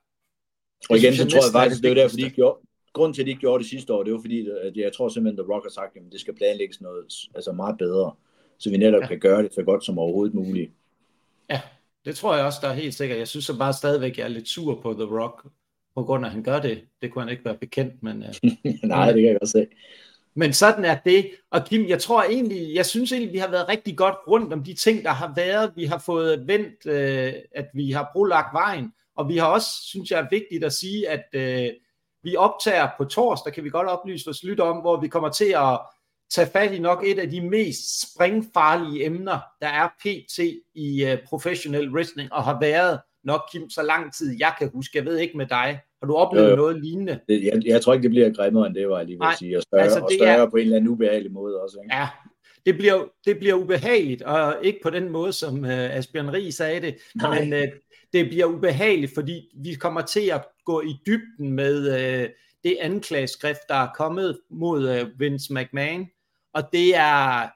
[0.90, 2.58] Og igen, så tror jeg faktisk, det er der, fordi de gjorde,
[2.92, 5.08] grunden til, at de ikke gjorde det sidste år, det var fordi, at jeg tror
[5.08, 8.12] simpelthen, at The Rock har sagt, at det skal planlægges noget altså meget bedre,
[8.58, 9.06] så vi netop ja.
[9.06, 10.70] kan gøre det så godt som overhovedet muligt.
[11.50, 11.60] Ja,
[12.04, 13.18] det tror jeg også, der er helt sikkert.
[13.18, 15.48] Jeg synes så bare stadigvæk, jeg er lidt sur på The Rock,
[15.94, 16.80] på grund af, at han gør det.
[17.02, 18.16] Det kunne han ikke være bekendt, men...
[18.22, 18.50] Uh,
[18.88, 19.66] Nej, det kan jeg også se.
[20.34, 21.30] Men sådan er det.
[21.50, 24.64] Og Kim, jeg tror egentlig, jeg synes egentlig, vi har været rigtig godt rundt om
[24.64, 25.72] de ting, der har været.
[25.76, 28.92] Vi har fået vendt, øh, at vi har brolagt vejen.
[29.16, 31.72] Og vi har også, synes jeg er vigtigt at sige, at øh,
[32.22, 35.54] vi optager på torsdag, kan vi godt oplyse vores lytter om, hvor vi kommer til
[35.56, 35.80] at
[36.34, 40.38] tage fat i nok et af de mest springfarlige emner, der er PT
[40.74, 44.98] i uh, professionel wrestling, og har været nok, Kim, så lang tid jeg kan huske.
[44.98, 45.80] Jeg ved ikke med dig.
[46.02, 47.20] Har du oplevet øh, noget lignende?
[47.28, 49.56] Det, jeg, jeg tror ikke, det bliver grimmere end det, var jeg lige vil sige.
[49.56, 51.78] Og større, altså, og større er, på en eller anden ubehagelig måde også.
[51.84, 51.96] Ikke?
[51.96, 52.08] Ja,
[52.66, 56.80] det bliver, det bliver ubehageligt, og ikke på den måde, som uh, Asbjørn Rie sagde
[56.80, 57.44] det, Nej.
[57.44, 57.68] men uh,
[58.12, 62.28] det bliver ubehageligt, fordi vi kommer til at gå i dybden med øh,
[62.64, 66.08] det anklageskrift, der er kommet mod øh, Vince McMahon,
[66.54, 67.48] og det er,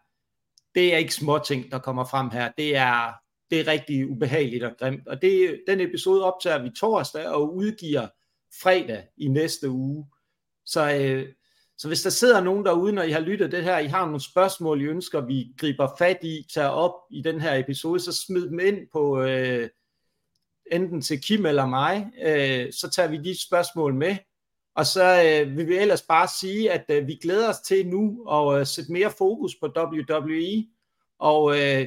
[0.75, 2.53] det er ikke små ting, der kommer frem her.
[2.59, 3.13] Det er,
[3.51, 5.09] det er rigtig ubehageligt og grimt.
[5.09, 8.09] Og det, den episode optager vi torsdag og udgiver
[8.63, 10.07] fredag i næste uge.
[10.67, 11.33] Så, øh,
[11.79, 14.25] så hvis der sidder nogen derude, når I har lyttet det her, I har nogle
[14.25, 18.49] spørgsmål, I ønsker, vi griber fat i, tager op i den her episode, så smid
[18.49, 19.69] dem ind på øh,
[20.73, 24.17] enten til Kim eller mig, øh, så tager vi de spørgsmål med.
[24.77, 28.29] Og så øh, vil vi ellers bare sige, at øh, vi glæder os til nu
[28.31, 30.67] at øh, sætte mere fokus på WWE,
[31.19, 31.87] Og øh,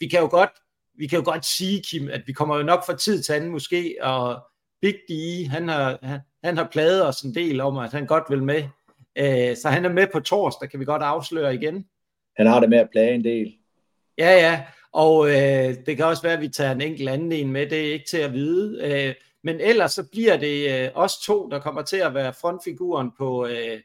[0.00, 0.50] vi kan jo godt
[0.94, 3.50] vi kan jo godt sige, Kim, at vi kommer jo nok fra tid til anden
[3.50, 4.42] måske, og
[4.80, 5.12] Big D,
[5.48, 8.62] han har, han, han har pladet os en del om, at han godt vil med.
[9.16, 11.86] Øh, så han er med på torsdag, kan vi godt afsløre igen.
[12.36, 13.54] Han har det med at plage en del.
[14.18, 17.52] Ja, ja, og øh, det kan også være, at vi tager en enkelt anden en
[17.52, 18.80] med, det er ikke til at vide.
[18.82, 23.10] Øh, men ellers så bliver det øh, os to, der kommer til at være frontfiguren
[23.18, 23.80] på øh,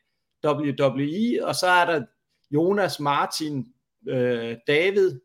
[0.45, 2.05] WWE, og så er der
[2.51, 3.65] Jonas, Martin,
[4.07, 5.19] øh, David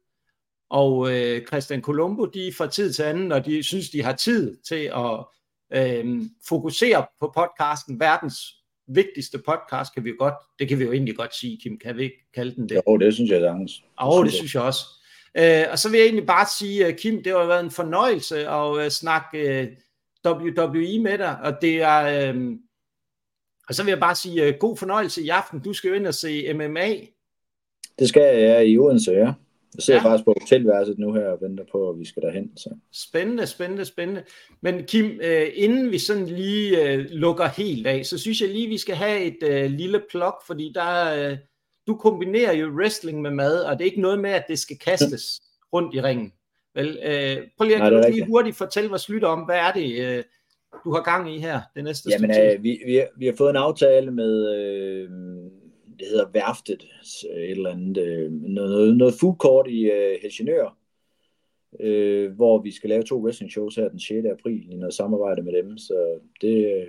[0.70, 4.56] og øh, Christian Colombo, de fra tid til anden, når de synes, de har tid
[4.68, 5.24] til at
[5.72, 8.36] øh, fokusere på podcasten, verdens
[8.86, 11.96] vigtigste podcast, kan vi jo godt, det kan vi jo egentlig godt sige, Kim, kan
[11.96, 12.80] vi ikke kalde den det?
[12.86, 13.82] Jo, det synes jeg sagtens.
[14.02, 14.84] Jo, det, det synes jeg også.
[15.38, 18.48] Øh, og så vil jeg egentlig bare sige, øh, Kim, det har været en fornøjelse
[18.48, 19.68] at uh, snakke
[20.26, 22.52] uh, WWE med dig, og det er, uh,
[23.68, 25.60] og så vil jeg bare sige god fornøjelse i aften.
[25.60, 26.90] Du skal jo ind og se MMA.
[27.98, 29.32] Det skal jeg, i Odense, ja.
[29.74, 30.08] Jeg sidder ja.
[30.08, 32.56] faktisk på hotelværelset nu her og venter på, at vi skal derhen.
[32.56, 32.70] Så.
[32.92, 34.22] Spændende, spændende, spændende.
[34.60, 38.68] Men Kim, øh, inden vi sådan lige øh, lukker helt af, så synes jeg lige,
[38.68, 41.38] vi skal have et øh, lille plok, fordi der, øh,
[41.86, 44.78] du kombinerer jo wrestling med mad, og det er ikke noget med, at det skal
[44.78, 46.32] kastes rundt i ringen.
[46.74, 50.04] Vel, øh, prøv lige at Nej, lige hurtigt fortælle vores lytter om, hvad er det,
[50.04, 50.24] øh,
[50.84, 53.50] du har gang i her det næste Jamen, øh, vi, vi, har, vi har fået
[53.50, 54.54] en aftale med...
[54.56, 55.10] Øh,
[55.98, 56.86] det hedder Værftet,
[57.30, 60.76] et eller andet, øh, noget, noget food court i øh, Helsingør,
[61.80, 64.26] øh, hvor vi skal lave to wrestling shows her den 6.
[64.32, 66.86] april i noget samarbejde med dem, så det,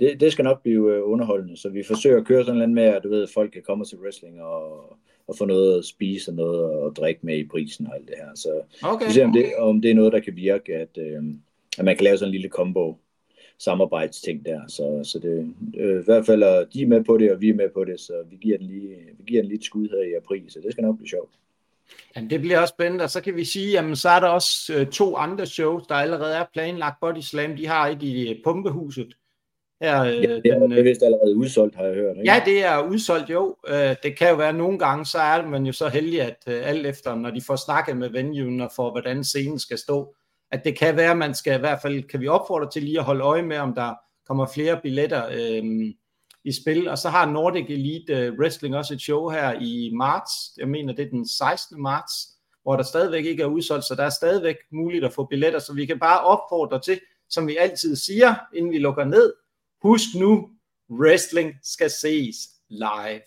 [0.00, 2.82] det, det skal nok blive øh, underholdende, så vi forsøger at køre sådan noget med,
[2.82, 4.96] at du ved, at folk kan komme til wrestling og,
[5.28, 8.14] og få noget at spise og noget at drikke med i prisen og alt det
[8.18, 9.06] her, så okay.
[9.06, 11.22] vi ser om det, om det er noget, der kan virke, at, øh,
[11.78, 12.98] at man kan lave sådan en lille combo
[13.58, 14.60] samarbejdsting der.
[14.68, 17.48] Så, så det, øh, i hvert fald er de er med på det, og vi
[17.48, 19.88] er med på det, så vi giver den lige, vi giver den lige et skud
[19.88, 21.30] her i april, så det skal nok blive sjovt.
[22.16, 24.74] Jamen, det bliver også spændende, og så kan vi sige, jamen så er der også
[24.74, 27.00] øh, to andre shows, der allerede er planlagt.
[27.00, 29.14] Body Slam, de har et i Pumpehuset.
[29.84, 32.16] Her, øh, ja, det er, den, det er vist allerede udsolgt, har jeg hørt.
[32.16, 32.32] Ikke?
[32.32, 33.56] Ja, det er udsolgt, jo.
[33.68, 36.68] Øh, det kan jo være nogle gange, så er man jo så heldig, at øh,
[36.68, 40.14] alt efter, når de får snakket med venuen og for, hvordan scenen skal stå,
[40.50, 42.98] at det kan være, at man skal i hvert fald, kan vi opfordre til lige
[42.98, 43.94] at holde øje med, om der
[44.26, 45.64] kommer flere billetter øh,
[46.44, 46.88] i spil.
[46.88, 50.32] Og så har Nordic Elite øh, Wrestling også et show her i marts.
[50.58, 51.82] Jeg mener, det er den 16.
[51.82, 52.12] marts,
[52.62, 55.58] hvor der stadigvæk ikke er udsolgt, så der er stadigvæk muligt at få billetter.
[55.58, 59.32] Så vi kan bare opfordre til, som vi altid siger, inden vi lukker ned,
[59.84, 60.50] husk nu,
[60.90, 62.36] wrestling skal ses
[62.70, 63.22] live.